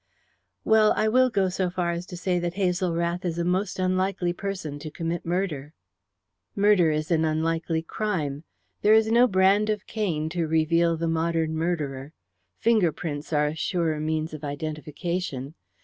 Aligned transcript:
"Well, 0.65 0.93
I 0.95 1.07
will 1.07 1.29
go 1.29 1.47
so 1.49 1.69
far 1.69 1.91
as 1.91 2.07
to 2.07 2.17
say 2.17 2.39
that 2.39 2.55
Hazel 2.55 2.95
Rath 2.95 3.23
is 3.23 3.37
a 3.37 3.45
most 3.45 3.77
unlikely 3.77 4.33
person 4.33 4.79
to 4.79 4.89
commit 4.89 5.27
murder." 5.27 5.75
"Murder 6.55 6.89
is 6.89 7.11
an 7.11 7.23
unlikely 7.23 7.83
crime. 7.83 8.43
There 8.81 8.95
is 8.95 9.11
no 9.11 9.27
brand 9.27 9.69
of 9.69 9.85
Cain 9.85 10.27
to 10.29 10.47
reveal 10.47 10.97
the 10.97 11.07
modern 11.07 11.55
murderer. 11.55 12.13
Finger 12.57 12.91
prints 12.91 13.31
are 13.31 13.45
a 13.45 13.55
surer 13.55 13.99
means 13.99 14.33
of 14.33 14.43
identification. 14.43 15.53